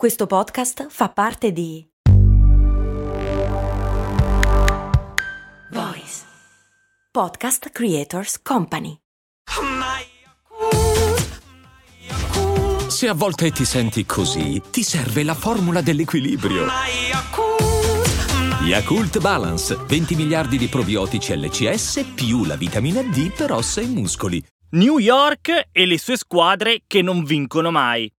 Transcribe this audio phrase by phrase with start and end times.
[0.00, 1.86] Questo podcast fa parte di
[5.72, 6.22] Voice
[7.12, 8.96] Podcast Creators Company.
[12.88, 16.64] Se a volte ti senti così, ti serve la formula dell'equilibrio.
[18.62, 24.42] Yakult Balance, 20 miliardi di probiotici LCS più la vitamina D per ossa e muscoli.
[24.70, 28.10] New York e le sue squadre che non vincono mai.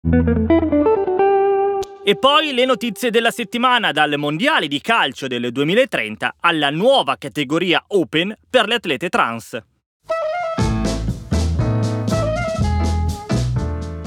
[2.04, 7.84] E poi le notizie della settimana dal Mondiale di calcio del 2030 alla nuova categoria
[7.90, 9.62] Open per le atlete trans.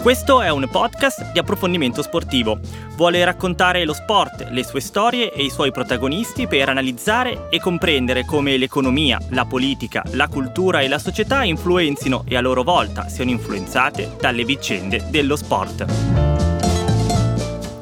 [0.02, 2.58] Questo è un podcast di approfondimento sportivo.
[2.96, 8.24] Vuole raccontare lo sport, le sue storie e i suoi protagonisti per analizzare e comprendere
[8.24, 13.30] come l'economia, la politica, la cultura e la società influenzino e a loro volta siano
[13.30, 16.43] influenzate dalle vicende dello sport.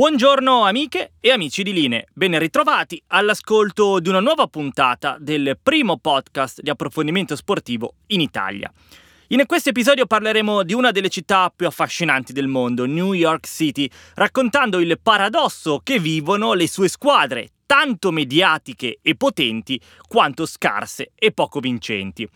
[0.00, 5.98] Buongiorno amiche e amici di Line, ben ritrovati all'ascolto di una nuova puntata del primo
[5.98, 8.72] podcast di approfondimento sportivo in Italia.
[9.26, 13.90] In questo episodio parleremo di una delle città più affascinanti del mondo, New York City,
[14.14, 19.78] raccontando il paradosso che vivono le sue squadre, tanto mediatiche e potenti
[20.08, 22.26] quanto scarse e poco vincenti.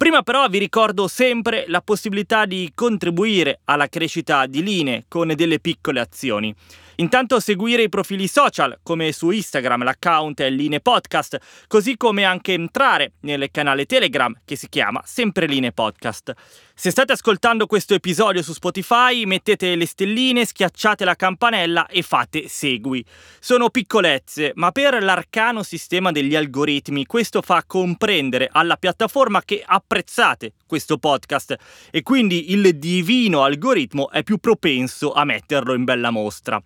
[0.00, 5.60] Prima però vi ricordo sempre la possibilità di contribuire alla crescita di Line con delle
[5.60, 6.54] piccole azioni.
[7.00, 12.52] Intanto seguire i profili social, come su Instagram l'account è Line Podcast, così come anche
[12.52, 16.34] entrare nel canale Telegram che si chiama sempre Line Podcast.
[16.74, 22.48] Se state ascoltando questo episodio su Spotify, mettete le stelline, schiacciate la campanella e fate
[22.48, 23.02] segui.
[23.38, 30.52] Sono piccolezze, ma per l'arcano sistema degli algoritmi questo fa comprendere alla piattaforma che apprezzate
[30.66, 31.56] questo podcast
[31.90, 36.62] e quindi il divino algoritmo è più propenso a metterlo in bella mostra.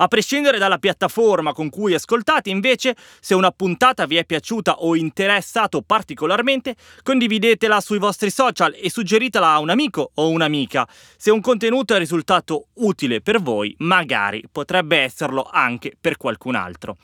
[0.00, 4.94] A prescindere dalla piattaforma con cui ascoltate, invece, se una puntata vi è piaciuta o
[4.94, 10.88] interessato particolarmente, condividetela sui vostri social e suggeritela a un amico o un'amica.
[11.16, 16.96] Se un contenuto è risultato utile per voi, magari potrebbe esserlo anche per qualcun altro.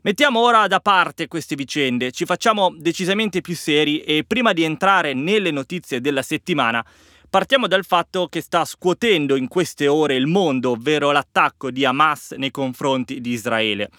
[0.00, 5.14] Mettiamo ora da parte queste vicende, ci facciamo decisamente più seri e prima di entrare
[5.14, 6.84] nelle notizie della settimana,
[7.34, 12.30] Partiamo dal fatto che sta scuotendo in queste ore il mondo, ovvero l'attacco di Hamas
[12.36, 13.90] nei confronti di Israele.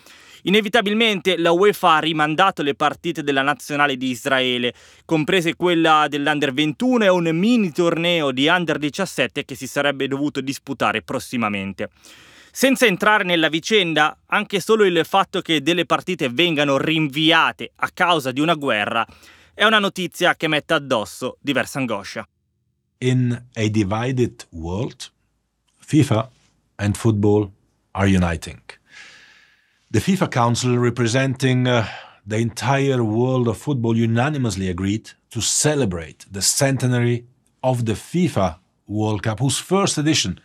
[0.43, 4.73] Inevitabilmente la UEFA ha rimandato le partite della nazionale di Israele,
[5.03, 10.39] comprese quella dell'Under 21 e un mini torneo di Under 17 che si sarebbe dovuto
[10.39, 11.89] disputare prossimamente.
[12.51, 18.31] Senza entrare nella vicenda, anche solo il fatto che delle partite vengano rinviate a causa
[18.31, 19.05] di una guerra
[19.53, 22.25] è una notizia che mette addosso diversa angoscia.
[22.99, 25.09] In a divided world,
[25.83, 26.29] FIFA
[26.79, 27.51] and football
[27.93, 28.61] are uniting.
[29.91, 31.87] The FIFA Council, representing uh,
[32.25, 37.25] the entire world of football, unanimously agreed to celebrate the centenary
[37.63, 38.57] of the FIFA
[38.87, 40.39] World Cup, whose first edition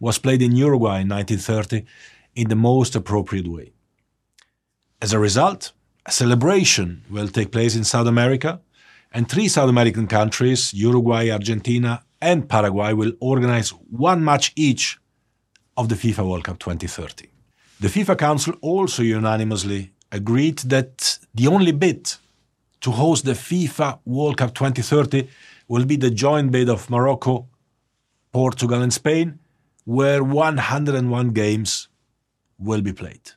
[0.00, 1.84] was played in Uruguay in 1930
[2.34, 3.72] in the most appropriate way.
[5.00, 5.72] As a result,
[6.04, 8.60] a celebration will take place in South America
[9.16, 14.98] and three South American countries, Uruguay, Argentina, and Paraguay, will organize one match each
[15.78, 17.26] of the FIFA World Cup 2030.
[17.80, 22.12] The FIFA Council also unanimously agreed that the only bid
[22.82, 25.26] to host the FIFA World Cup 2030
[25.66, 27.48] will be the joint bid of Morocco,
[28.32, 29.38] Portugal, and Spain,
[29.86, 31.88] where 101 games
[32.58, 33.30] will be played.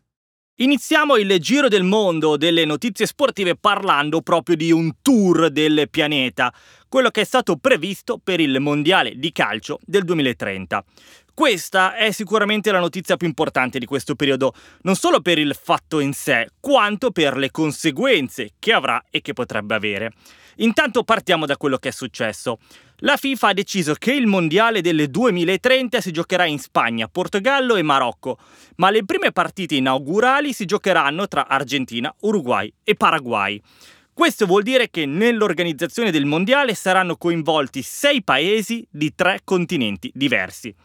[0.62, 6.54] Iniziamo il giro del mondo delle notizie sportive parlando proprio di un tour del pianeta,
[6.90, 10.84] quello che è stato previsto per il Mondiale di calcio del 2030.
[11.34, 16.02] Questa è sicuramente la notizia più importante di questo periodo, non solo per il fatto
[16.02, 20.12] in sé, quanto per le conseguenze che avrà e che potrebbe avere.
[20.58, 22.60] Intanto partiamo da quello che è successo.
[23.04, 27.82] La FIFA ha deciso che il mondiale del 2030 si giocherà in Spagna, Portogallo e
[27.82, 28.38] Marocco,
[28.76, 33.62] ma le prime partite inaugurali si giocheranno tra Argentina, Uruguay e Paraguay.
[34.12, 40.76] Questo vuol dire che nell'organizzazione del mondiale saranno coinvolti sei paesi di tre continenti diversi.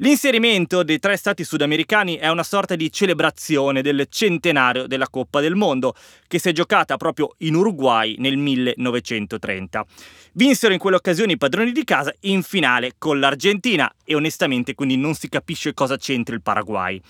[0.00, 5.54] L'inserimento dei tre stati sudamericani è una sorta di celebrazione del centenario della Coppa del
[5.54, 5.94] Mondo,
[6.28, 9.86] che si è giocata proprio in Uruguay nel 1930.
[10.32, 15.14] Vinsero in quell'occasione i padroni di casa in finale con l'Argentina e onestamente quindi non
[15.14, 17.00] si capisce cosa c'entri il Paraguay.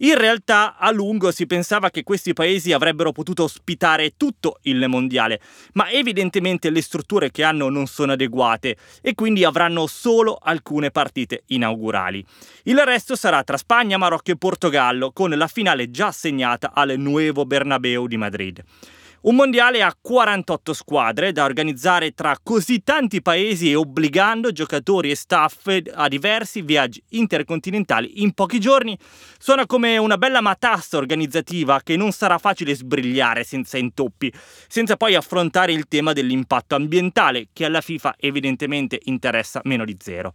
[0.00, 5.40] In realtà a lungo si pensava che questi paesi avrebbero potuto ospitare tutto il mondiale,
[5.72, 11.42] ma evidentemente le strutture che hanno non sono adeguate e quindi avranno solo alcune partite
[11.46, 12.24] inaugurali.
[12.64, 17.44] Il resto sarà tra Spagna, Marocco e Portogallo, con la finale già assegnata al Nuevo
[17.44, 18.62] Bernabeu di Madrid.
[19.20, 25.16] Un mondiale a 48 squadre da organizzare tra così tanti paesi e obbligando giocatori e
[25.16, 28.96] staff a diversi viaggi intercontinentali in pochi giorni
[29.36, 34.32] suona come una bella matassa organizzativa che non sarà facile sbrigliare senza intoppi,
[34.68, 40.34] senza poi affrontare il tema dell'impatto ambientale che alla FIFA evidentemente interessa meno di zero.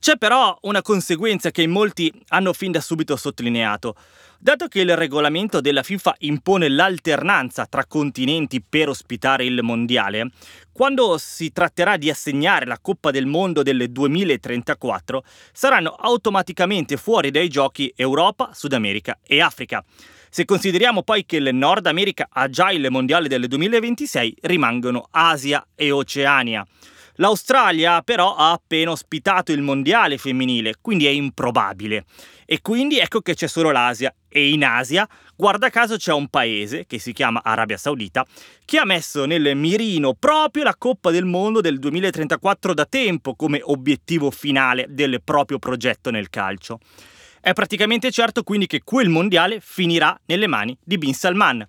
[0.00, 3.94] C'è però una conseguenza che molti hanno fin da subito sottolineato.
[4.42, 10.30] Dato che il regolamento della FIFA impone l'alternanza tra continenti per ospitare il mondiale,
[10.72, 17.48] quando si tratterà di assegnare la Coppa del Mondo del 2034, saranno automaticamente fuori dai
[17.48, 19.84] giochi Europa, Sud America e Africa.
[20.30, 25.62] Se consideriamo poi che il Nord America ha già il mondiale del 2026, rimangono Asia
[25.74, 26.66] e Oceania.
[27.16, 32.06] L'Australia però ha appena ospitato il mondiale femminile, quindi è improbabile.
[32.46, 34.14] E quindi ecco che c'è solo l'Asia.
[34.32, 38.24] E in Asia, guarda caso, c'è un paese, che si chiama Arabia Saudita,
[38.64, 43.60] che ha messo nel mirino proprio la Coppa del Mondo del 2034 da tempo come
[43.60, 46.78] obiettivo finale del proprio progetto nel calcio.
[47.40, 51.66] È praticamente certo quindi che quel mondiale finirà nelle mani di Bin Salman.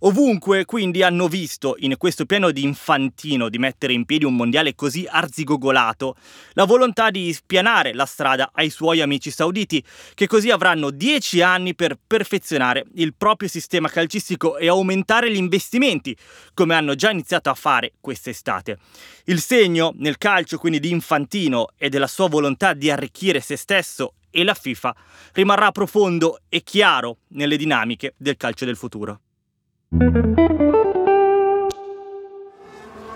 [0.00, 4.74] Ovunque quindi hanno visto in questo piano di infantino di mettere in piedi un mondiale
[4.74, 6.16] così arzigogolato
[6.52, 9.82] la volontà di spianare la strada ai suoi amici sauditi,
[10.14, 16.14] che così avranno dieci anni per perfezionare il proprio sistema calcistico e aumentare gli investimenti,
[16.52, 18.78] come hanno già iniziato a fare quest'estate.
[19.24, 24.14] Il segno nel calcio quindi di Infantino e della sua volontà di arricchire se stesso
[24.30, 24.94] e la FIFA
[25.32, 29.20] rimarrà profondo e chiaro nelle dinamiche del calcio del futuro.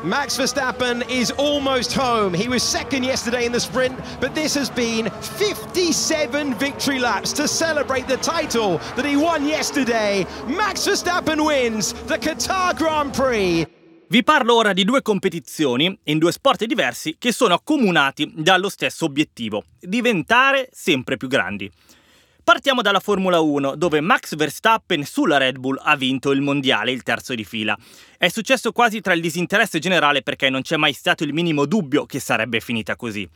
[0.03, 2.33] Max Verstappen is almost home.
[2.33, 7.49] He was second yesterday in the sprint, but this has been 57 victory laps to
[7.49, 10.25] celebrate the title that he won yesterday.
[10.47, 13.67] Max Verstappen wins the Qatar Grand Prix.
[14.09, 19.05] Vi parlo ora di due competizioni in due sport diversi che sono accomunati dallo stesso
[19.05, 21.71] obiettivo, diventare sempre più grandi.
[22.51, 27.05] Partiamo dalla Formula 1, dove Max Verstappen sulla Red Bull ha vinto il mondiale, il
[27.05, 27.79] terzo di fila.
[28.19, 32.07] È successo quasi tra il disinteresse generale perché non c'è mai stato il minimo dubbio
[32.07, 33.27] che sarebbe finita così.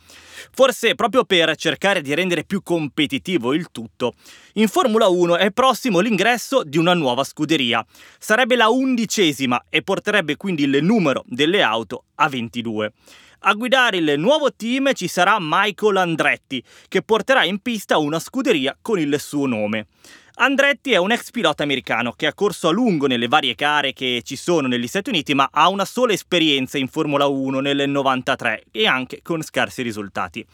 [0.51, 4.15] Forse proprio per cercare di rendere più competitivo il tutto,
[4.55, 7.87] in Formula 1 è prossimo l'ingresso di una nuova scuderia.
[8.19, 12.93] Sarebbe la undicesima e porterebbe quindi il numero delle auto a 22.
[13.47, 18.75] A guidare il nuovo team ci sarà Michael Andretti, che porterà in pista una scuderia
[18.81, 19.89] con il suo nome.
[20.37, 24.23] Andretti è un ex pilota americano che ha corso a lungo nelle varie gare che
[24.25, 28.65] ci sono negli Stati Uniti, ma ha una sola esperienza in Formula 1 nel 93
[28.73, 30.45] e anche con scarsi risultati.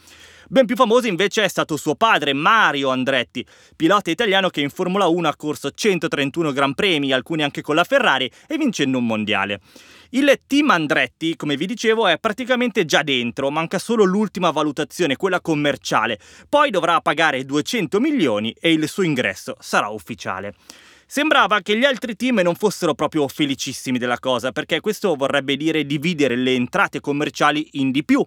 [0.51, 5.07] Ben più famoso invece è stato suo padre Mario Andretti, pilota italiano che in Formula
[5.07, 9.61] 1 ha corso 131 Gran Premi, alcuni anche con la Ferrari, e vincendo un mondiale.
[10.09, 15.39] Il team Andretti, come vi dicevo, è praticamente già dentro, manca solo l'ultima valutazione, quella
[15.39, 16.19] commerciale.
[16.49, 20.55] Poi dovrà pagare 200 milioni e il suo ingresso sarà ufficiale.
[21.05, 25.85] Sembrava che gli altri team non fossero proprio felicissimi della cosa, perché questo vorrebbe dire
[25.85, 28.25] dividere le entrate commerciali in di più.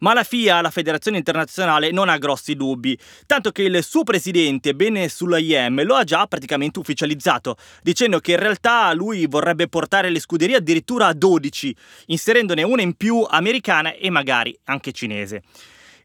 [0.00, 4.74] Ma la FIA, la Federazione Internazionale, non ha grossi dubbi, tanto che il suo presidente,
[4.74, 10.20] Bene Sulayem, lo ha già praticamente ufficializzato, dicendo che in realtà lui vorrebbe portare le
[10.20, 11.76] scuderie addirittura a 12,
[12.06, 15.42] inserendone una in più americana e magari anche cinese.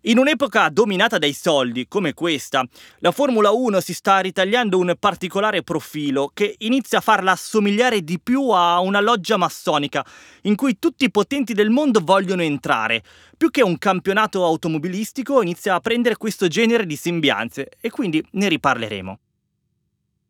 [0.08, 2.64] In un'epoca dominata dai soldi come questa,
[3.00, 8.20] la Formula 1 si sta ritagliando un particolare profilo che inizia a farla assomigliare di
[8.20, 10.06] più a una loggia massonica
[10.44, 13.02] in cui tutti i potenti del mondo vogliono entrare.
[13.36, 18.48] Più che un campionato automobilistico inizia a prendere questo genere di sembianze e quindi ne
[18.48, 19.20] riparleremo.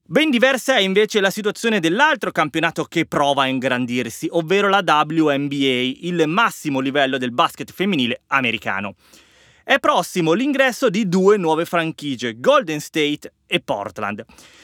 [0.08, 5.96] Ben diversa è invece la situazione dell'altro campionato che prova a ingrandirsi, ovvero la WNBA,
[6.00, 8.96] il massimo livello del basket femminile americano.
[9.68, 14.24] È prossimo l'ingresso di due nuove franchigie, Golden State e Portland.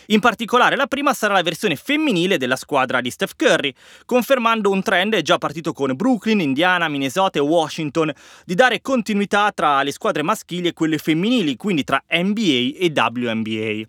[0.10, 3.74] In particolare la prima sarà la versione femminile della squadra di Steph Curry,
[4.06, 8.14] confermando un trend già partito con Brooklyn, Indiana, Minnesota e Washington
[8.46, 13.88] di dare continuità tra le squadre maschili e quelle femminili, quindi tra NBA e WNBA.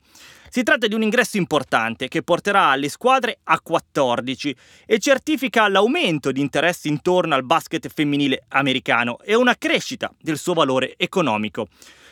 [0.55, 4.55] Si tratta di un ingresso importante che porterà le squadre a 14
[4.85, 10.53] e certifica l'aumento di interesse intorno al basket femminile americano e una crescita del suo
[10.53, 11.69] valore economico.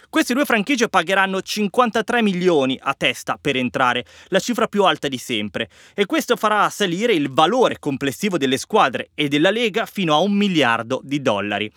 [0.08, 5.18] Queste due franchigie pagheranno 53 milioni a testa per entrare, la cifra più alta di
[5.18, 10.18] sempre, e questo farà salire il valore complessivo delle squadre e della Lega fino a
[10.18, 11.70] un miliardo di dollari.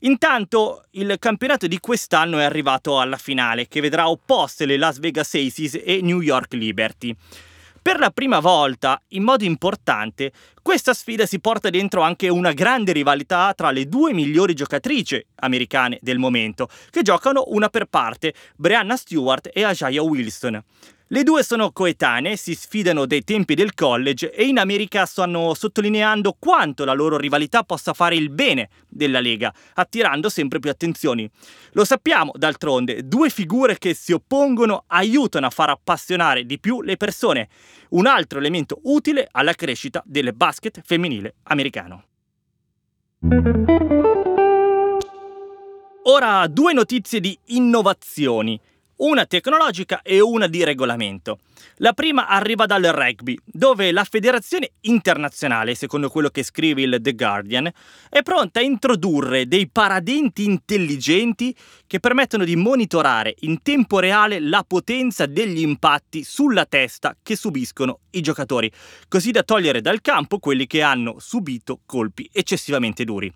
[0.00, 5.34] Intanto il campionato di quest'anno è arrivato alla finale, che vedrà opposte le Las Vegas
[5.34, 7.14] Aces e New York Liberty.
[7.80, 12.90] Per la prima volta, in modo importante, questa sfida si porta dentro anche una grande
[12.92, 18.96] rivalità tra le due migliori giocatrici americane del momento, che giocano una per parte, Brianna
[18.96, 20.62] Stewart e Ajaia Wilson.
[21.10, 26.34] Le due sono coetanee, si sfidano dai tempi del college e in America stanno sottolineando
[26.36, 31.30] quanto la loro rivalità possa fare il bene della Lega, attirando sempre più attenzioni.
[31.74, 36.96] Lo sappiamo, d'altronde, due figure che si oppongono aiutano a far appassionare di più le
[36.96, 37.50] persone,
[37.90, 42.04] un altro elemento utile alla crescita del basket femminile americano.
[46.02, 48.60] Ora due notizie di innovazioni
[48.96, 51.40] una tecnologica e una di regolamento.
[51.80, 57.12] La prima arriva dal rugby, dove la federazione internazionale, secondo quello che scrive il The
[57.14, 57.70] Guardian,
[58.08, 61.54] è pronta a introdurre dei paradenti intelligenti
[61.86, 68.00] che permettono di monitorare in tempo reale la potenza degli impatti sulla testa che subiscono
[68.10, 68.70] i giocatori,
[69.08, 73.30] così da togliere dal campo quelli che hanno subito colpi eccessivamente duri.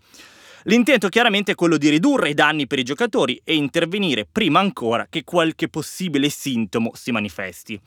[0.65, 5.07] L'intento chiaramente è quello di ridurre i danni per i giocatori e intervenire prima ancora
[5.09, 7.81] che qualche possibile sintomo si manifesti.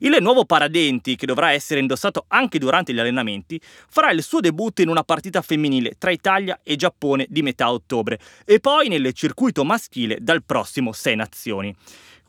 [0.00, 4.82] Il nuovo Paradenti, che dovrà essere indossato anche durante gli allenamenti, farà il suo debutto
[4.82, 9.64] in una partita femminile tra Italia e Giappone di metà ottobre e poi nel circuito
[9.64, 11.74] maschile dal prossimo 6 nazioni.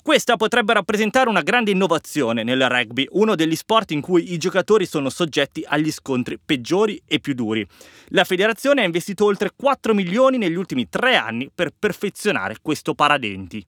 [0.09, 4.87] Questa potrebbe rappresentare una grande innovazione nel rugby, uno degli sport in cui i giocatori
[4.87, 7.63] sono soggetti agli scontri peggiori e più duri.
[8.07, 13.63] La federazione ha investito oltre 4 milioni negli ultimi tre anni per perfezionare questo paradenti.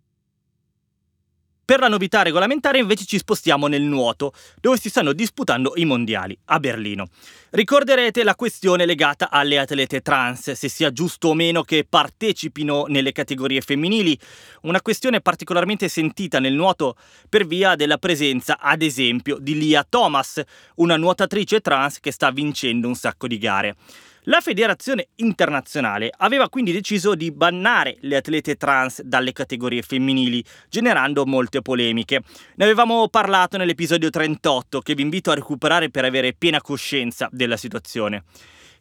[1.71, 6.37] Per la novità regolamentare invece ci spostiamo nel nuoto, dove si stanno disputando i mondiali,
[6.47, 7.07] a Berlino.
[7.51, 13.13] Ricorderete la questione legata alle atlete trans, se sia giusto o meno che partecipino nelle
[13.13, 14.19] categorie femminili,
[14.63, 16.97] una questione particolarmente sentita nel nuoto
[17.29, 20.41] per via della presenza, ad esempio, di Lia Thomas,
[20.75, 23.77] una nuotatrice trans che sta vincendo un sacco di gare.
[24.25, 31.25] La federazione internazionale aveva quindi deciso di bannare le atlete trans dalle categorie femminili, generando
[31.25, 32.21] molte polemiche.
[32.57, 37.57] Ne avevamo parlato nell'episodio 38, che vi invito a recuperare per avere piena coscienza della
[37.57, 38.25] situazione.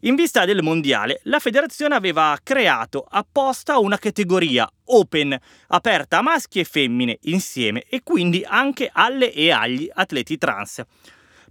[0.00, 5.34] In vista del mondiale, la federazione aveva creato apposta una categoria open,
[5.68, 10.84] aperta a maschi e femmine insieme e quindi anche alle e agli atleti trans.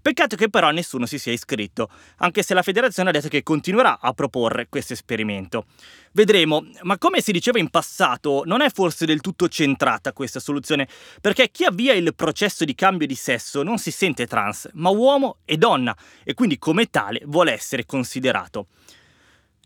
[0.01, 3.99] Peccato che però nessuno si sia iscritto, anche se la federazione ha detto che continuerà
[3.99, 5.65] a proporre questo esperimento.
[6.13, 10.87] Vedremo, ma come si diceva in passato, non è forse del tutto centrata questa soluzione,
[11.19, 15.39] perché chi avvia il processo di cambio di sesso non si sente trans, ma uomo
[15.43, 18.67] e donna, e quindi come tale vuole essere considerato.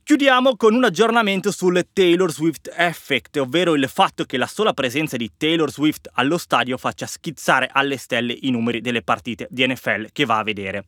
[0.06, 5.16] Chiudiamo con un aggiornamento sul Taylor Swift Effect, ovvero il fatto che la sola presenza
[5.16, 10.08] di Taylor Swift allo stadio faccia schizzare alle stelle i numeri delle partite di NFL
[10.12, 10.84] che va a vedere.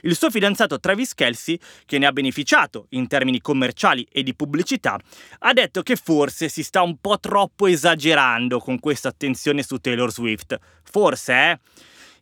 [0.00, 4.98] Il suo fidanzato Travis Kelsey, che ne ha beneficiato in termini commerciali e di pubblicità,
[5.40, 10.10] ha detto che forse si sta un po' troppo esagerando con questa attenzione su Taylor
[10.10, 10.58] Swift.
[10.84, 11.58] Forse, eh?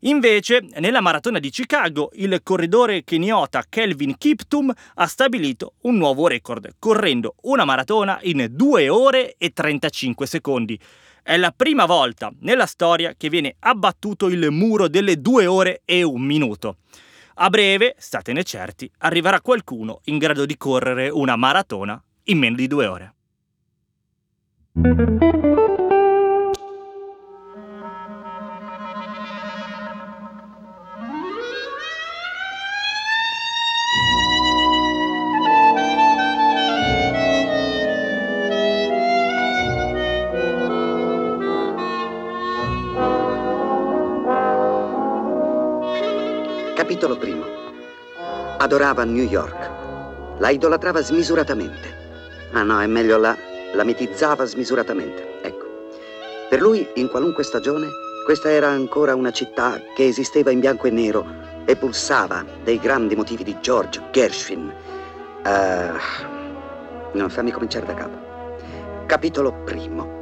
[0.04, 6.75] Invece, nella maratona di Chicago, il corridore keniota Kelvin Kiptum ha stabilito un nuovo record,
[6.78, 10.78] correndo una maratona in 2 ore e 35 secondi.
[11.23, 16.02] È la prima volta nella storia che viene abbattuto il muro delle 2 ore e
[16.02, 16.78] un minuto.
[17.35, 22.66] A breve, statene certi, arriverà qualcuno in grado di correre una maratona in meno di
[22.66, 23.14] due ore.
[48.73, 50.38] Adorava New York.
[50.38, 52.49] La idolatrava smisuratamente.
[52.52, 53.37] Ma no, è meglio là.
[53.75, 55.41] la mitizzava smisuratamente.
[55.43, 55.67] Ecco.
[56.49, 57.88] Per lui, in qualunque stagione,
[58.25, 61.26] questa era ancora una città che esisteva in bianco e nero
[61.67, 64.75] e pulsava dei grandi motivi di George Gershwin.
[65.45, 69.05] Uh, non fammi cominciare da capo.
[69.05, 70.21] Capitolo primo.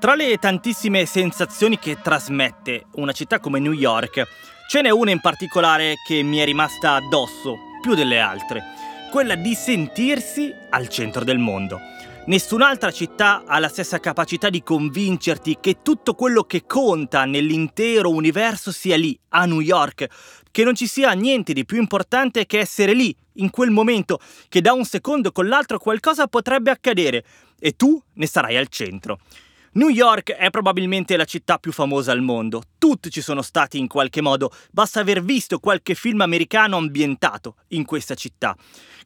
[0.00, 4.26] Tra le tantissime sensazioni che trasmette una città come New York,
[4.68, 8.62] ce n'è una in particolare che mi è rimasta addosso più delle altre,
[9.10, 11.78] quella di sentirsi al centro del mondo.
[12.26, 18.72] Nessun'altra città ha la stessa capacità di convincerti che tutto quello che conta nell'intero universo
[18.72, 20.06] sia lì, a New York,
[20.50, 24.18] che non ci sia niente di più importante che essere lì, in quel momento,
[24.48, 27.24] che da un secondo con l'altro qualcosa potrebbe accadere
[27.60, 29.20] e tu ne sarai al centro.
[29.76, 32.62] New York è probabilmente la città più famosa al mondo.
[32.78, 37.84] Tutti ci sono stati in qualche modo, basta aver visto qualche film americano ambientato in
[37.84, 38.56] questa città.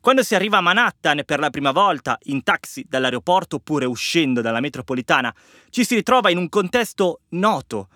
[0.00, 4.60] Quando si arriva a Manhattan per la prima volta, in taxi dall'aeroporto oppure uscendo dalla
[4.60, 5.34] metropolitana,
[5.70, 7.88] ci si ritrova in un contesto noto.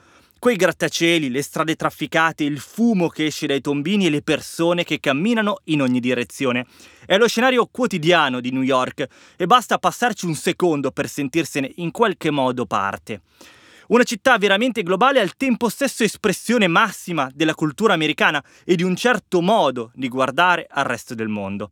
[0.44, 5.00] Quei grattacieli, le strade trafficate, il fumo che esce dai tombini e le persone che
[5.00, 6.66] camminano in ogni direzione.
[7.06, 11.90] È lo scenario quotidiano di New York e basta passarci un secondo per sentirsene in
[11.90, 13.22] qualche modo parte.
[13.86, 18.96] Una città veramente globale al tempo stesso espressione massima della cultura americana e di un
[18.96, 21.70] certo modo di guardare al resto del mondo.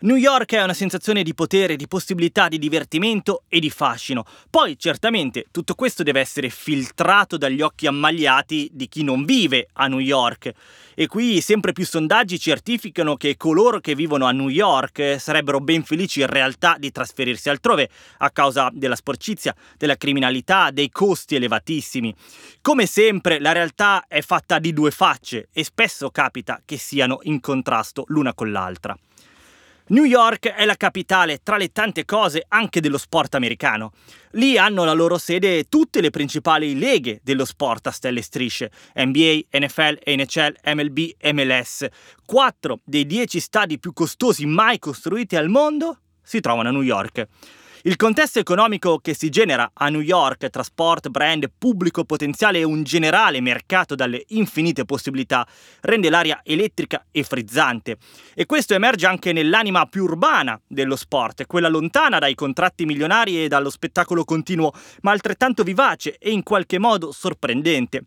[0.00, 4.24] New York è una sensazione di potere, di possibilità, di divertimento e di fascino.
[4.48, 9.88] Poi, certamente, tutto questo deve essere filtrato dagli occhi ammagliati di chi non vive a
[9.88, 10.52] New York.
[10.94, 15.82] E qui sempre più sondaggi certificano che coloro che vivono a New York sarebbero ben
[15.82, 22.14] felici in realtà di trasferirsi altrove a causa della sporcizia, della criminalità, dei costi elevatissimi.
[22.62, 27.40] Come sempre, la realtà è fatta di due facce e spesso capita che siano in
[27.40, 28.96] contrasto l'una con l'altra.
[29.90, 33.92] New York è la capitale, tra le tante cose, anche dello sport americano.
[34.32, 38.70] Lì hanno la loro sede tutte le principali leghe dello sport a stelle e strisce:
[38.94, 40.98] NBA, NFL, NHL, MLB,
[41.32, 41.86] MLS.
[42.26, 47.26] Quattro dei dieci stadi più costosi mai costruiti al mondo si trovano a New York.
[47.82, 52.64] Il contesto economico che si genera a New York tra sport, brand, pubblico potenziale e
[52.64, 55.46] un generale mercato dalle infinite possibilità
[55.82, 57.98] rende l'aria elettrica e frizzante.
[58.34, 63.46] E questo emerge anche nell'anima più urbana dello sport, quella lontana dai contratti milionari e
[63.46, 64.72] dallo spettacolo continuo,
[65.02, 68.02] ma altrettanto vivace e in qualche modo sorprendente.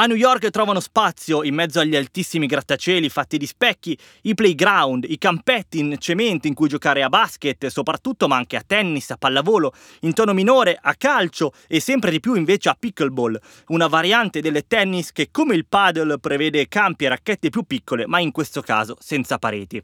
[0.00, 5.04] A New York trovano spazio, in mezzo agli altissimi grattacieli fatti di specchi, i playground,
[5.08, 9.16] i campetti in cemento in cui giocare a basket, soprattutto, ma anche a tennis, a
[9.16, 14.40] pallavolo, in tono minore a calcio e sempre di più invece a pickleball, una variante
[14.40, 18.60] delle tennis che come il paddle prevede campi e racchette più piccole, ma in questo
[18.60, 19.82] caso senza pareti.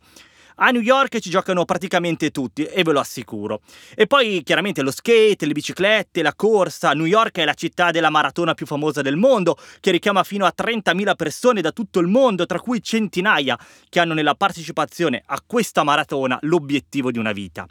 [0.57, 3.62] A New York ci giocano praticamente tutti e ve lo assicuro.
[3.97, 6.93] E poi chiaramente lo skate, le biciclette, la corsa.
[6.93, 10.55] New York è la città della maratona più famosa del mondo, che richiama fino a
[10.57, 15.83] 30.000 persone da tutto il mondo, tra cui centinaia che hanno nella partecipazione a questa
[15.83, 17.67] maratona l'obiettivo di una vita.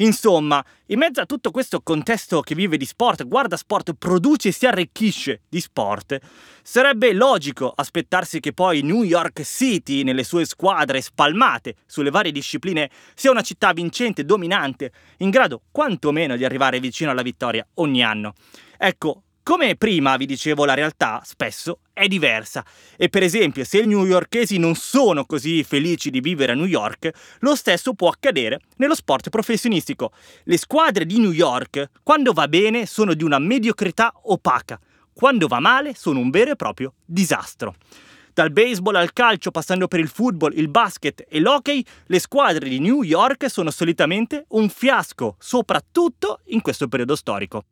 [0.00, 4.52] Insomma, in mezzo a tutto questo contesto che vive di sport, guarda sport, produce e
[4.52, 6.18] si arricchisce di sport,
[6.62, 12.88] sarebbe logico aspettarsi che poi New York City, nelle sue squadre spalmate sulle varie discipline,
[13.14, 18.34] sia una città vincente, dominante, in grado quantomeno di arrivare vicino alla vittoria ogni anno.
[18.76, 22.62] Ecco, come prima vi dicevo, la realtà spesso è diversa
[22.98, 27.10] e per esempio se i newyorkesi non sono così felici di vivere a New York,
[27.38, 30.12] lo stesso può accadere nello sport professionistico.
[30.42, 34.78] Le squadre di New York, quando va bene, sono di una mediocrità opaca,
[35.14, 37.74] quando va male sono un vero e proprio disastro.
[38.34, 42.80] Dal baseball al calcio, passando per il football, il basket e l'hockey, le squadre di
[42.80, 47.64] New York sono solitamente un fiasco, soprattutto in questo periodo storico.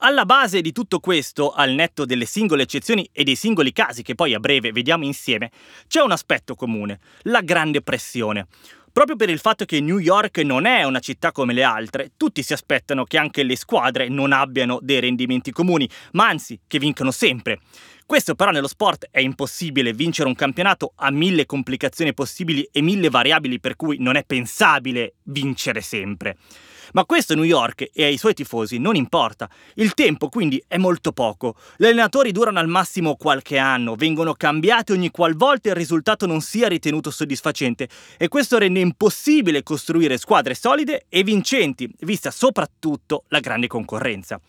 [0.00, 4.14] Alla base di tutto questo, al netto delle singole eccezioni e dei singoli casi che
[4.14, 5.50] poi a breve vediamo insieme,
[5.88, 8.46] c'è un aspetto comune, la grande pressione.
[8.92, 12.42] Proprio per il fatto che New York non è una città come le altre, tutti
[12.42, 17.10] si aspettano che anche le squadre non abbiano dei rendimenti comuni, ma anzi che vincano
[17.10, 17.60] sempre.
[18.04, 23.08] Questo però nello sport è impossibile, vincere un campionato ha mille complicazioni possibili e mille
[23.08, 26.36] variabili per cui non è pensabile vincere sempre.
[26.92, 29.48] Ma questo a New York e ai suoi tifosi non importa.
[29.74, 31.56] Il tempo quindi è molto poco.
[31.76, 36.68] Gli allenatori durano al massimo qualche anno, vengono cambiati ogni qualvolta il risultato non sia
[36.68, 43.66] ritenuto soddisfacente e questo rende impossibile costruire squadre solide e vincenti, vista soprattutto la grande
[43.66, 44.40] concorrenza.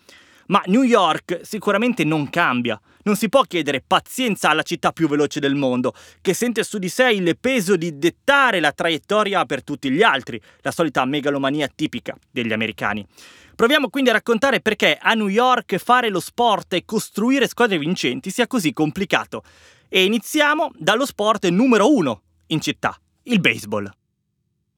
[0.48, 2.80] Ma New York sicuramente non cambia.
[3.02, 6.88] Non si può chiedere pazienza alla città più veloce del mondo, che sente su di
[6.88, 12.16] sé il peso di dettare la traiettoria per tutti gli altri, la solita megalomania tipica
[12.30, 13.06] degli americani.
[13.54, 18.30] Proviamo quindi a raccontare perché a New York fare lo sport e costruire squadre vincenti
[18.30, 19.42] sia così complicato.
[19.88, 23.90] E iniziamo dallo sport numero uno in città, il baseball.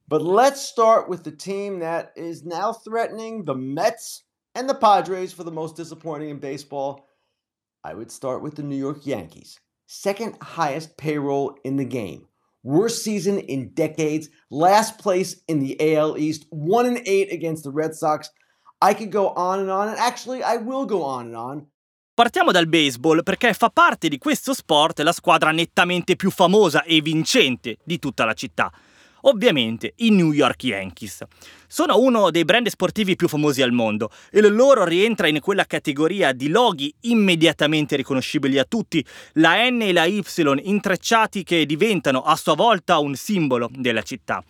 [0.06, 5.32] But let's start with the team that is now threatening the Mets and the Padres
[5.32, 7.06] for the most disappointing in baseball.
[7.84, 12.26] I would start with the New York Yankees, second highest payroll in the game.
[12.62, 17.70] Worst season in decades, last place in the AL East, 1 and 8 against the
[17.70, 18.30] Red Sox.
[18.82, 21.66] I could go on and on, and actually, I will go on and on.
[22.12, 27.00] Partiamo dal baseball perché fa parte di questo sport la squadra nettamente più famosa e
[27.00, 28.70] vincente di tutta la città.
[29.22, 31.22] Ovviamente i New York Yankees.
[31.66, 35.64] Sono uno dei brand sportivi più famosi al mondo e il loro rientra in quella
[35.64, 39.04] categoria di loghi immediatamente riconoscibili a tutti,
[39.34, 40.22] la N e la Y
[40.62, 44.42] intrecciati che diventano a sua volta un simbolo della città.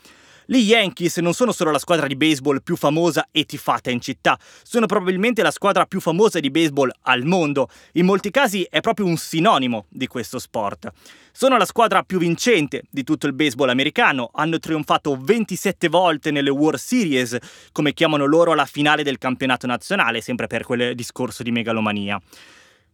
[0.52, 4.36] Gli Yankees non sono solo la squadra di baseball più famosa e tifata in città,
[4.64, 7.68] sono probabilmente la squadra più famosa di baseball al mondo.
[7.92, 10.90] In molti casi è proprio un sinonimo di questo sport.
[11.30, 16.50] Sono la squadra più vincente di tutto il baseball americano, hanno trionfato 27 volte nelle
[16.50, 17.38] World Series,
[17.70, 22.20] come chiamano loro la finale del campionato nazionale, sempre per quel discorso di megalomania.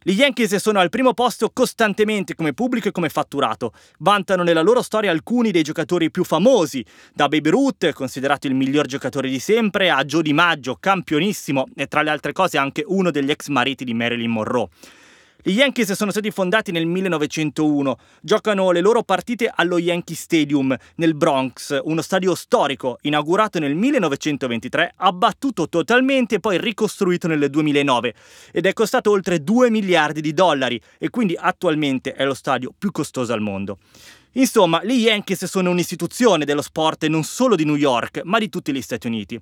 [0.09, 3.73] Gli Yankees sono al primo posto costantemente come pubblico e come fatturato.
[3.99, 6.81] Vantano nella loro storia alcuni dei giocatori più famosi,
[7.13, 12.03] da Baby Ruth, considerato il miglior giocatore di sempre, a Joe DiMaggio, campionissimo e tra
[12.03, 14.69] le altre cose anche uno degli ex mariti di Marilyn Monroe.
[15.47, 21.15] Gli Yankees sono stati fondati nel 1901, giocano le loro partite allo Yankee Stadium nel
[21.15, 28.13] Bronx, uno stadio storico inaugurato nel 1923, abbattuto totalmente e poi ricostruito nel 2009
[28.51, 32.91] ed è costato oltre 2 miliardi di dollari e quindi attualmente è lo stadio più
[32.91, 33.77] costoso al mondo.
[34.37, 38.71] Insomma, gli Yankees sono un'istituzione dello sport non solo di New York, ma di tutti
[38.71, 39.39] gli Stati Uniti.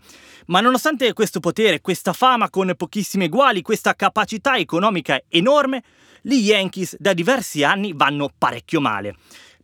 [0.48, 5.84] Ma nonostante questo potere, questa fama con pochissimi eguali, questa capacità economica enorme,
[6.22, 9.16] gli Yankees da diversi anni vanno parecchio male.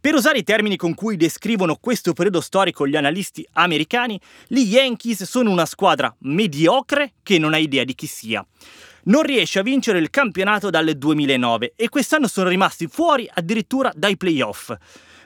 [0.02, 5.24] Per usare i termini con cui descrivono questo periodo storico gli analisti americani, gli Yankees
[5.24, 8.46] sono una squadra mediocre che non ha idea di chi sia.
[9.04, 14.18] Non riesce a vincere il campionato dal 2009 e quest'anno sono rimasti fuori addirittura dai
[14.18, 14.76] playoff.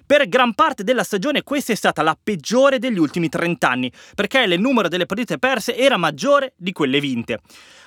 [0.08, 4.40] Per gran parte della stagione questa è stata la peggiore degli ultimi 30 anni, perché
[4.42, 7.40] il numero delle partite perse era maggiore di quelle vinte.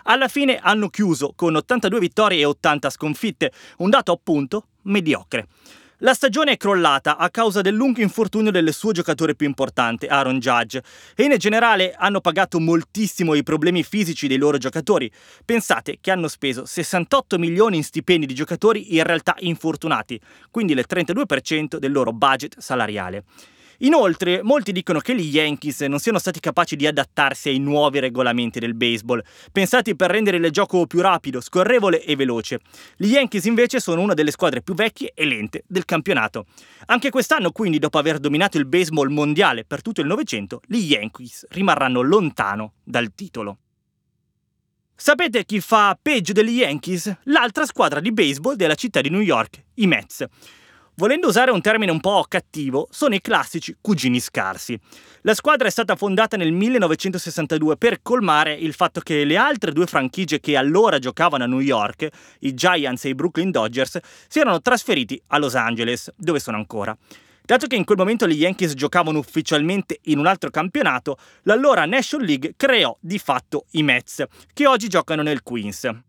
[0.04, 5.46] Alla fine hanno chiuso con 82 vittorie e 80 sconfitte, un dato appunto mediocre.
[6.02, 10.38] La stagione è crollata a causa del lungo infortunio del suo giocatore più importante, Aaron
[10.38, 10.80] Judge,
[11.16, 15.10] e in generale hanno pagato moltissimo i problemi fisici dei loro giocatori.
[15.44, 20.20] Pensate che hanno speso 68 milioni in stipendi di giocatori in realtà infortunati,
[20.52, 23.24] quindi il 32% del loro budget salariale.
[23.82, 28.58] Inoltre, molti dicono che gli Yankees non siano stati capaci di adattarsi ai nuovi regolamenti
[28.58, 32.58] del baseball, pensati per rendere il gioco più rapido, scorrevole e veloce.
[32.96, 36.46] Gli Yankees invece sono una delle squadre più vecchie e lente del campionato.
[36.86, 41.46] Anche quest'anno, quindi, dopo aver dominato il baseball mondiale per tutto il Novecento, gli Yankees
[41.50, 43.58] rimarranno lontano dal titolo.
[44.96, 47.18] Sapete chi fa peggio degli Yankees?
[47.24, 50.24] L'altra squadra di baseball della città di New York, i Mets.
[50.98, 54.76] Volendo usare un termine un po' cattivo, sono i classici cugini scarsi.
[55.20, 59.86] La squadra è stata fondata nel 1962 per colmare il fatto che le altre due
[59.86, 62.08] franchigie che allora giocavano a New York,
[62.40, 66.98] i Giants e i Brooklyn Dodgers, si erano trasferiti a Los Angeles, dove sono ancora.
[67.44, 72.26] Dato che in quel momento gli Yankees giocavano ufficialmente in un altro campionato, l'allora National
[72.26, 76.07] League creò di fatto i Mets, che oggi giocano nel Queens.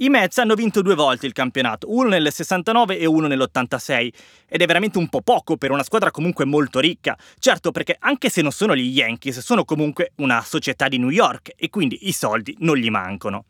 [0.00, 4.12] I Mets hanno vinto due volte il campionato, uno nel 69 e uno nell'86,
[4.46, 7.18] ed è veramente un po' poco per una squadra comunque molto ricca.
[7.40, 11.50] Certo perché anche se non sono gli Yankees, sono comunque una società di New York
[11.56, 13.46] e quindi i soldi non gli mancano.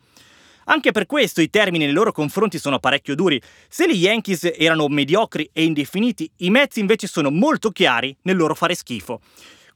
[0.65, 3.39] Anche per questo i termini nei loro confronti sono parecchio duri.
[3.69, 8.55] Se gli Yankees erano mediocri e indefiniti, i Mets invece sono molto chiari nel loro
[8.55, 9.21] fare schifo.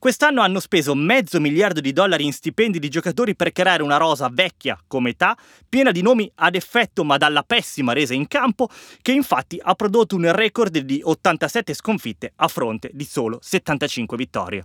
[0.03, 4.29] Quest'anno hanno speso mezzo miliardo di dollari in stipendi di giocatori per creare una rosa
[4.33, 5.39] vecchia come età,
[5.69, 8.69] piena di nomi ad effetto ma dalla pessima resa in campo,
[9.01, 14.65] che infatti ha prodotto un record di 87 sconfitte a fronte di solo 75 vittorie.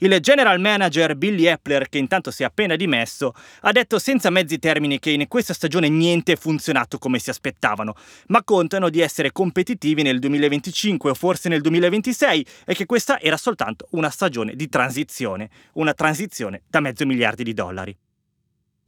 [0.00, 3.32] Il general manager Billy Epler, che intanto si è appena dimesso,
[3.62, 7.94] ha detto senza mezzi termini che in questa stagione niente è funzionato come si aspettavano,
[8.28, 13.36] ma contano di essere competitivi nel 2025 o forse nel 2026 e che questa era
[13.36, 17.96] soltanto una stagione di transizione, una transizione da mezzo miliardi di dollari.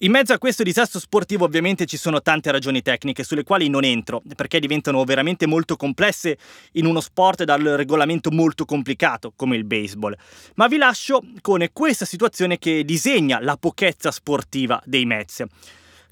[0.02, 3.84] In mezzo a questo disastro sportivo ovviamente ci sono tante ragioni tecniche sulle quali non
[3.84, 6.38] entro, perché diventano veramente molto complesse
[6.72, 10.16] in uno sport dal regolamento molto complicato come il baseball.
[10.54, 15.44] Ma vi lascio con questa situazione che disegna la pochezza sportiva dei Mets.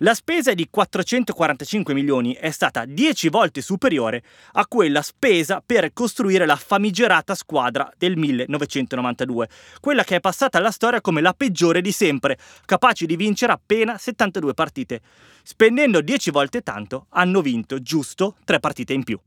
[0.02, 6.46] La spesa di 445 milioni è stata 10 volte superiore a quella spesa per costruire
[6.46, 9.48] la famigerata squadra del 1992,
[9.80, 13.98] quella che è passata alla storia come la peggiore di sempre, capace di vincere appena
[13.98, 15.00] 72 partite.
[15.42, 19.18] Spendendo 10 volte tanto, hanno vinto giusto 3 partite in più.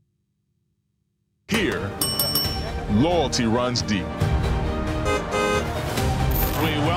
[1.48, 1.90] Here,
[2.92, 4.31] loyalty runs deep.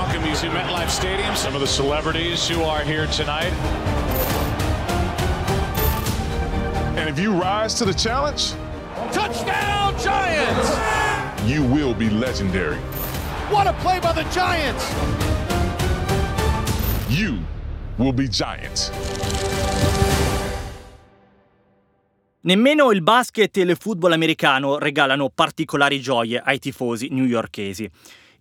[0.05, 1.35] We welcome you to MetLife Stadium.
[1.35, 3.51] Some of the celebrities who are here tonight.
[6.95, 8.53] And if you rise to the challenge,
[9.11, 10.69] Touchdown, Giants!
[11.45, 12.77] you will be legendary.
[13.49, 14.85] What a play by the Giants!
[17.09, 17.39] You
[17.97, 18.91] will be giants.
[22.41, 27.89] Nemmeno il basket e il football americano regalano particolari gioie ai tifosi newyorkesi.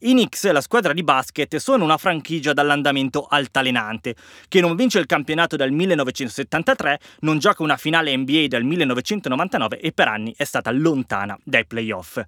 [0.00, 4.14] I Knicks, la squadra di basket, sono una franchigia dall'andamento altalenante,
[4.48, 9.92] che non vince il campionato dal 1973, non gioca una finale NBA dal 1999 e
[9.92, 12.20] per anni è stata lontana dai playoff.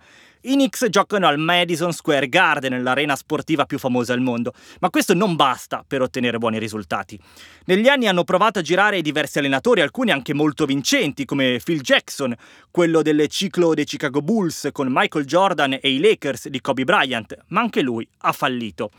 [0.49, 5.13] I Knicks giocano al Madison Square Garden, l'arena sportiva più famosa al mondo, ma questo
[5.13, 7.19] non basta per ottenere buoni risultati.
[7.65, 12.33] Negli anni hanno provato a girare diversi allenatori, alcuni anche molto vincenti, come Phil Jackson,
[12.71, 17.37] quello del ciclo dei Chicago Bulls con Michael Jordan e i Lakers di Kobe Bryant,
[17.49, 18.93] ma anche lui ha fallito.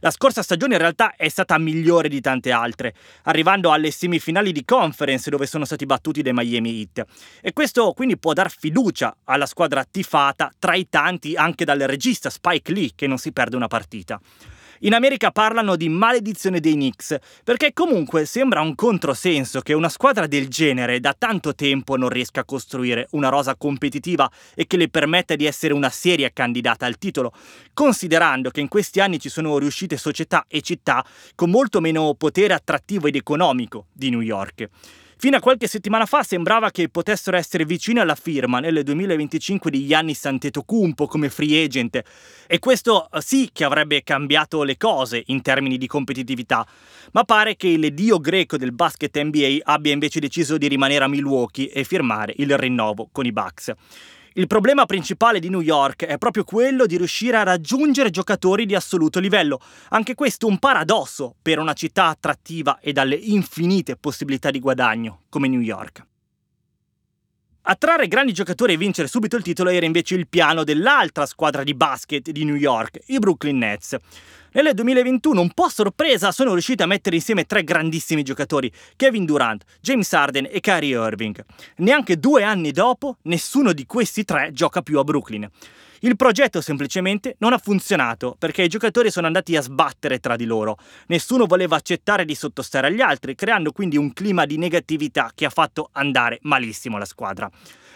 [0.00, 4.64] La scorsa stagione in realtà è stata migliore di tante altre, arrivando alle semifinali di
[4.64, 7.04] conference dove sono stati battuti dai Miami Heat.
[7.42, 12.30] E questo quindi può dar fiducia alla squadra tifata tra i tanti anche dal regista
[12.30, 14.18] Spike Lee che non si perde una partita.
[14.82, 17.14] In America parlano di maledizione dei Knicks,
[17.44, 22.40] perché comunque sembra un controsenso che una squadra del genere da tanto tempo non riesca
[22.40, 26.96] a costruire una rosa competitiva e che le permetta di essere una seria candidata al
[26.96, 27.34] titolo,
[27.74, 32.54] considerando che in questi anni ci sono riuscite società e città con molto meno potere
[32.54, 34.66] attrattivo ed economico di New York.
[35.20, 39.86] Fino a qualche settimana fa sembrava che potessero essere vicini alla firma nel 2025 di
[39.86, 42.02] Giannis Antetokounmpo come free agent
[42.46, 46.66] e questo eh, sì che avrebbe cambiato le cose in termini di competitività,
[47.12, 51.08] ma pare che il dio greco del basket NBA abbia invece deciso di rimanere a
[51.08, 53.74] Milwaukee e firmare il rinnovo con i Bucks.
[54.40, 58.74] Il problema principale di New York è proprio quello di riuscire a raggiungere giocatori di
[58.74, 59.60] assoluto livello.
[59.90, 65.46] Anche questo un paradosso per una città attrattiva e dalle infinite possibilità di guadagno come
[65.46, 66.06] New York.
[67.64, 71.74] Attrarre grandi giocatori e vincere subito il titolo era invece il piano dell'altra squadra di
[71.74, 73.94] basket di New York, i Brooklyn Nets.
[74.52, 79.24] Nel 2021, un po' a sorpresa, sono riusciti a mettere insieme tre grandissimi giocatori, Kevin
[79.24, 81.44] Durant, James Harden e Kyrie Irving.
[81.76, 85.48] Neanche due anni dopo, nessuno di questi tre gioca più a Brooklyn.
[86.00, 90.46] Il progetto semplicemente non ha funzionato perché i giocatori sono andati a sbattere tra di
[90.46, 90.78] loro.
[91.06, 95.50] Nessuno voleva accettare di sottostare agli altri, creando quindi un clima di negatività che ha
[95.50, 97.48] fatto andare malissimo la squadra.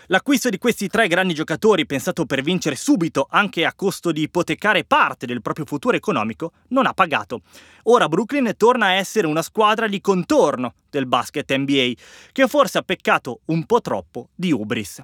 [0.09, 4.85] L'acquisto di questi tre grandi giocatori, pensato per vincere subito, anche a costo di ipotecare
[4.85, 7.41] parte del proprio futuro economico, non ha pagato.
[7.85, 11.93] Ora Brooklyn torna a essere una squadra di contorno del basket NBA,
[12.33, 15.03] che forse ha peccato un po' troppo di ubris.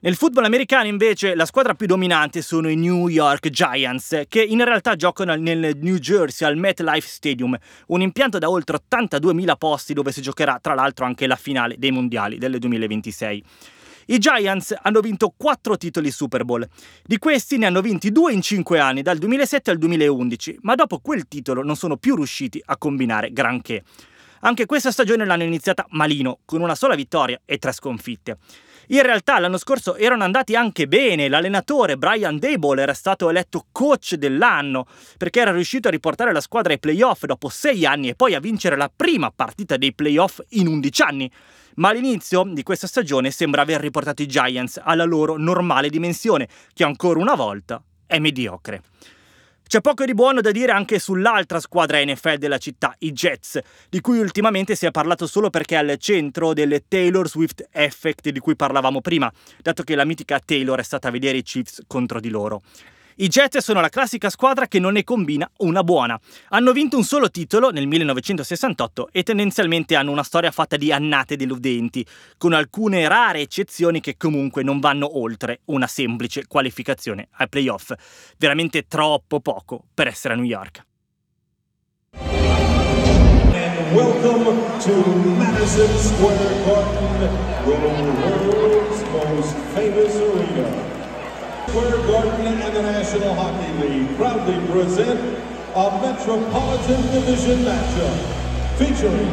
[0.00, 4.62] Nel football americano invece la squadra più dominante sono i New York Giants, che in
[4.62, 7.58] realtà giocano nel New Jersey al MetLife Stadium,
[7.88, 11.90] un impianto da oltre 82.000 posti dove si giocherà tra l'altro anche la finale dei
[11.90, 13.44] mondiali del 2026.
[14.06, 16.64] I Giants hanno vinto 4 titoli Super Bowl.
[17.02, 21.00] Di questi ne hanno vinti 2 in 5 anni, dal 2007 al 2011, ma dopo
[21.00, 23.82] quel titolo non sono più riusciti a combinare granché.
[24.42, 28.38] Anche questa stagione l'hanno iniziata malino, con una sola vittoria e tre sconfitte.
[28.90, 34.14] In realtà l'anno scorso erano andati anche bene, l'allenatore Brian Dable era stato eletto coach
[34.14, 34.86] dell'anno
[35.18, 38.40] perché era riuscito a riportare la squadra ai playoff dopo sei anni e poi a
[38.40, 41.30] vincere la prima partita dei playoff in 11 anni.
[41.74, 46.82] Ma all'inizio di questa stagione sembra aver riportato i Giants alla loro normale dimensione, che
[46.82, 48.82] ancora una volta è mediocre.
[49.68, 53.58] C'è poco di buono da dire anche sull'altra squadra NFL della città, i Jets,
[53.90, 58.30] di cui ultimamente si è parlato solo perché è al centro del Taylor Swift Effect
[58.30, 61.82] di cui parlavamo prima, dato che la mitica Taylor è stata a vedere i Chiefs
[61.86, 62.62] contro di loro.
[63.20, 66.16] I Jets sono la classica squadra che non ne combina una buona.
[66.50, 71.34] Hanno vinto un solo titolo nel 1968 e tendenzialmente hanno una storia fatta di annate
[71.34, 77.92] deludenti, con alcune rare eccezioni che comunque non vanno oltre una semplice qualificazione ai playoff.
[78.36, 80.86] Veramente troppo poco per essere a New York.
[83.94, 84.44] welcome
[84.80, 84.92] to
[85.38, 87.32] Madison Square Garden,
[87.64, 87.70] the
[88.46, 90.97] world's most famous arena.
[91.68, 95.20] Square Garden and the National Hockey League proudly present
[95.74, 98.16] a Metropolitan Division matchup
[98.78, 99.28] featuring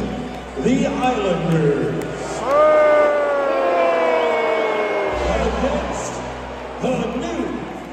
[0.64, 2.04] the Islanders
[5.46, 6.12] against
[6.82, 7.44] the New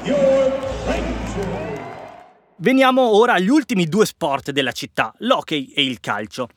[0.03, 0.53] York
[0.87, 1.79] Rangers.
[2.57, 6.49] Veniamo ora agli ultimi due sport della città, l'hockey e il calcio.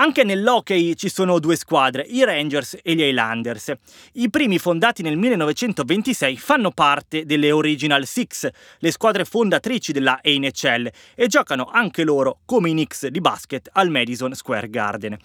[0.00, 3.72] Anche nell'hockey ci sono due squadre, i Rangers e gli Highlanders.
[4.12, 10.88] I primi fondati nel 1926 fanno parte delle Original Six, le squadre fondatrici della NHL,
[11.16, 15.16] e giocano anche loro, come i Knicks di basket, al Madison Square Garden.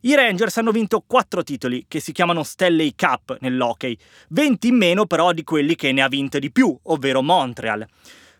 [0.00, 3.94] I Rangers hanno vinto quattro titoli che si chiamano Stanley Cup nell'hockey,
[4.30, 7.86] 20 in meno però di quelli che ne ha vinto di più, ovvero Montreal.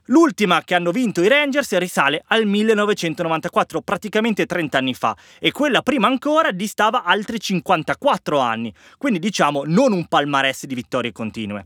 [0.08, 5.80] L'ultima che hanno vinto i Rangers risale al 1994, praticamente 30 anni fa, e quella
[5.80, 11.64] prima ancora distava altri 54 anni, quindi diciamo non un palmarès di vittorie continue.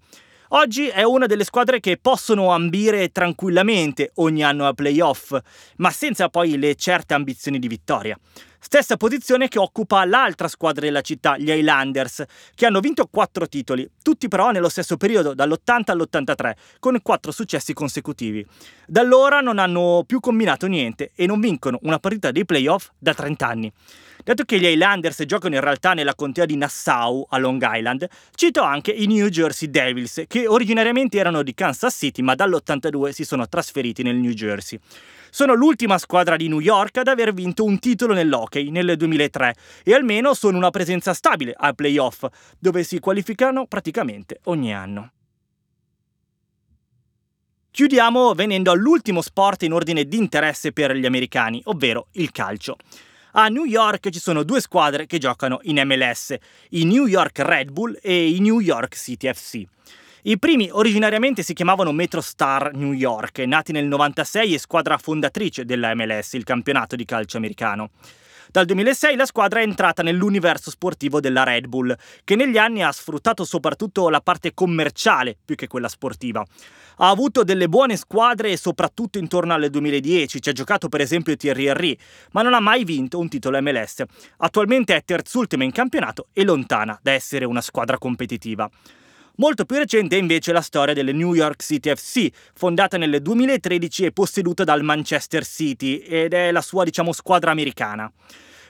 [0.53, 5.39] Oggi è una delle squadre che possono ambire tranquillamente ogni anno a playoff,
[5.77, 8.19] ma senza poi le certe ambizioni di vittoria.
[8.59, 13.89] Stessa posizione che occupa l'altra squadra della città, gli Highlanders, che hanno vinto quattro titoli,
[14.03, 18.45] tutti però nello stesso periodo, dall'80 all'83, con quattro successi consecutivi.
[18.87, 23.13] Da allora non hanno più combinato niente e non vincono una partita dei playoff da
[23.13, 23.73] 30 anni.
[24.29, 28.61] Dato che gli Highlanders giocano in realtà nella contea di Nassau, a Long Island, cito
[28.61, 33.49] anche i New Jersey Devils, che originariamente erano di Kansas City ma dall'82 si sono
[33.49, 34.79] trasferiti nel New Jersey.
[35.31, 39.95] Sono l'ultima squadra di New York ad aver vinto un titolo nell'hockey nel 2003 e
[39.95, 42.27] almeno sono una presenza stabile ai playoff,
[42.59, 45.13] dove si qualificano praticamente ogni anno.
[47.71, 52.77] Chiudiamo venendo all'ultimo sport in ordine di interesse per gli americani, ovvero il calcio.
[53.33, 56.35] A New York ci sono due squadre che giocano in MLS,
[56.71, 59.63] i New York Red Bull e i New York City FC.
[60.23, 65.95] I primi originariamente si chiamavano MetroStar New York, nati nel 96 e squadra fondatrice della
[65.95, 67.91] MLS, il campionato di calcio americano.
[68.51, 72.91] Dal 2006 la squadra è entrata nell'universo sportivo della Red Bull, che negli anni ha
[72.91, 76.43] sfruttato soprattutto la parte commerciale più che quella sportiva.
[77.01, 81.67] Ha avuto delle buone squadre soprattutto intorno al 2010, ci ha giocato per esempio Thierry
[81.67, 81.97] Henry,
[82.33, 84.03] ma non ha mai vinto un titolo MLS.
[84.39, 88.69] Attualmente è terzultima in campionato e lontana da essere una squadra competitiva.
[89.41, 94.07] Molto più recente è invece la storia delle New York City FC, fondata nel 2013
[94.07, 98.11] e posseduta dal Manchester City ed è la sua, diciamo, squadra americana.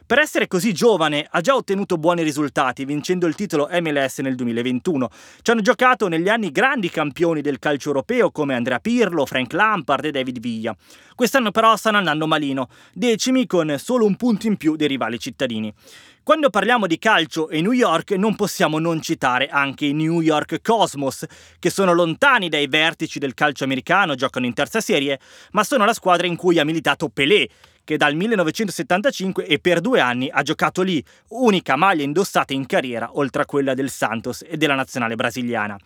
[0.08, 5.10] Per essere così giovane ha già ottenuto buoni risultati, vincendo il titolo MLS nel 2021.
[5.42, 10.06] Ci hanno giocato negli anni grandi campioni del calcio europeo come Andrea Pirlo, Frank Lampard
[10.06, 10.74] e David Villa.
[11.14, 15.70] Quest'anno però stanno andando malino, decimi con solo un punto in più dei rivali cittadini.
[16.22, 20.62] Quando parliamo di calcio e New York non possiamo non citare anche i New York
[20.62, 21.26] Cosmos,
[21.58, 25.92] che sono lontani dai vertici del calcio americano, giocano in terza serie, ma sono la
[25.92, 27.46] squadra in cui ha militato Pelé,
[27.88, 33.08] che dal 1975 e per due anni ha giocato lì, unica maglia indossata in carriera
[33.14, 35.78] oltre a quella del Santos e della nazionale brasiliana.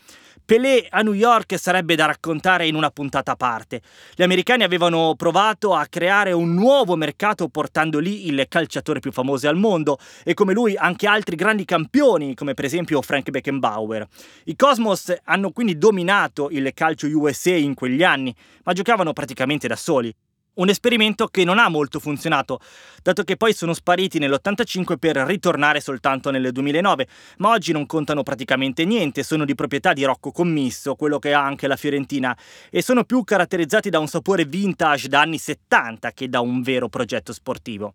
[0.45, 3.83] Pelé a New York sarebbe da raccontare in una puntata a parte.
[4.17, 9.49] Gli americani avevano provato a creare un nuovo mercato portando lì il calciatore più famoso
[9.49, 14.09] al mondo e come lui anche altri grandi campioni come per esempio Frank Beckenbauer.
[14.47, 18.35] I Cosmos hanno quindi dominato il calcio USA in quegli anni,
[18.65, 20.13] ma giocavano praticamente da soli.
[20.55, 22.61] Un esperimento che non ha molto funzionato,
[23.03, 27.07] dato che poi sono spariti nell'85 per ritornare soltanto nel 2009,
[27.39, 31.43] ma oggi non contano praticamente niente, sono di proprietà di Rocco Commisso, quello che ha
[31.43, 32.37] anche la Fiorentina,
[32.69, 36.91] e sono più caratterizzati da un sapore vintage da anni 70 che da un vero
[36.91, 37.95] progetto sportivo.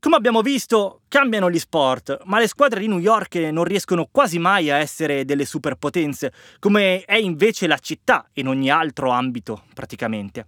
[0.00, 4.38] Come abbiamo visto, cambiano gli sport, ma le squadre di New York non riescono quasi
[4.38, 10.44] mai a essere delle superpotenze, come è invece la città in ogni altro ambito, praticamente.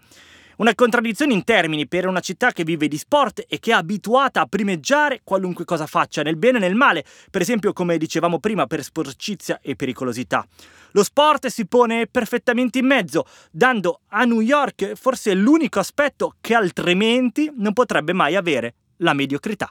[0.57, 4.40] Una contraddizione in termini per una città che vive di sport e che è abituata
[4.40, 8.67] a primeggiare qualunque cosa faccia, nel bene e nel male, per esempio come dicevamo prima
[8.67, 10.47] per sporcizia e pericolosità.
[10.93, 16.55] Lo sport si pone perfettamente in mezzo, dando a New York forse l'unico aspetto che
[16.55, 19.69] altrimenti non potrebbe mai avere, la mediocrità.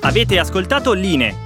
[0.00, 1.45] Avete ascoltato Line,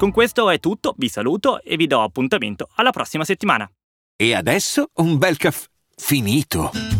[0.00, 3.70] Con questo è tutto, vi saluto e vi do appuntamento alla prossima settimana.
[4.16, 6.99] E adesso un bel caffè finito.